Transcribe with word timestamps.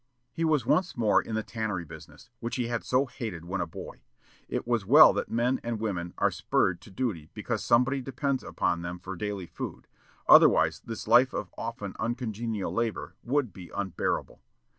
He 0.33 0.43
was 0.43 0.65
once 0.65 0.97
more 0.97 1.21
in 1.21 1.35
the 1.35 1.43
tannery 1.43 1.85
business, 1.85 2.31
which 2.39 2.55
he 2.55 2.69
had 2.69 2.83
so 2.83 3.05
hated 3.05 3.45
when 3.45 3.61
a 3.61 3.67
boy. 3.67 4.01
It 4.47 4.63
is 4.65 4.83
well 4.83 5.13
that 5.13 5.29
men 5.29 5.59
and 5.63 5.79
women 5.79 6.15
are 6.17 6.31
spurred 6.31 6.81
to 6.81 6.89
duty 6.89 7.29
because 7.35 7.63
somebody 7.63 8.01
depends 8.01 8.43
upon 8.43 8.81
them 8.81 8.97
for 8.97 9.15
daily 9.15 9.45
food, 9.45 9.85
otherwise 10.27 10.79
this 10.83 11.07
life 11.07 11.33
of 11.33 11.53
often 11.55 11.95
uncongenial 11.99 12.73
labor 12.73 13.13
would 13.21 13.53
be 13.53 13.69
unbearable. 13.75 14.41